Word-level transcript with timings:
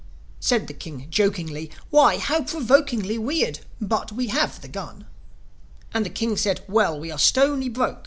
Said 0.39 0.65
the 0.65 0.73
King, 0.73 1.05
jokingly, 1.11 1.69
"Why, 1.91 2.17
how 2.17 2.41
provokingly 2.41 3.19
Weird; 3.19 3.59
but 3.79 4.11
we 4.11 4.29
have 4.29 4.59
the 4.61 4.67
gun." 4.67 5.05
And 5.93 6.03
the 6.03 6.09
King 6.09 6.37
said, 6.37 6.61
"Well, 6.67 6.99
we 6.99 7.11
are 7.11 7.19
stony 7.19 7.69
broke." 7.69 7.99